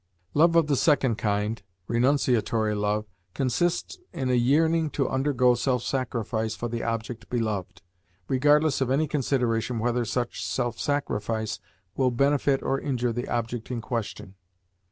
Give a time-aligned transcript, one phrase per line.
[0.33, 3.05] Love of the second kind renunciatory love
[3.35, 7.83] consists in a yearning to undergo self sacrifice for the object beloved,
[8.27, 11.59] regardless of any consideration whether such self sacrifice
[11.95, 14.33] will benefit or injure the object in question.